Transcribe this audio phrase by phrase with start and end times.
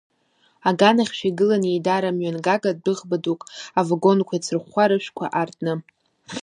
[0.69, 3.41] Аганахьшәа игылан еидара мҩангага дәыӷба дук,
[3.79, 5.73] авагонқәа еицрыхәхәа, рышәқәа аар-тны.